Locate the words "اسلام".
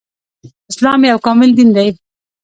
0.71-0.99